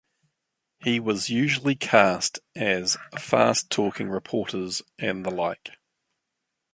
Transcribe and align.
He 0.83 0.99
was 0.99 1.29
usually 1.29 1.75
cast 1.75 2.39
as 2.55 2.97
fast-talking 3.19 4.09
reporters 4.09 4.81
and 4.97 5.23
the 5.23 5.29
like. 5.29 5.73